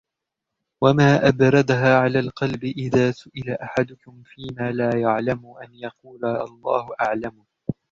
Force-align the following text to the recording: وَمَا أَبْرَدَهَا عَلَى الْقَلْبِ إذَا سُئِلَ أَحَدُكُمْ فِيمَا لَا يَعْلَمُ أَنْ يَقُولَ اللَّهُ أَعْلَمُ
وَمَا 0.81 1.27
أَبْرَدَهَا 1.27 1.97
عَلَى 1.97 2.19
الْقَلْبِ 2.19 2.63
إذَا 2.63 3.11
سُئِلَ 3.11 3.49
أَحَدُكُمْ 3.49 4.23
فِيمَا 4.25 4.71
لَا 4.71 4.99
يَعْلَمُ 5.01 5.53
أَنْ 5.63 5.73
يَقُولَ 5.75 6.25
اللَّهُ 6.25 6.89
أَعْلَمُ 7.01 7.43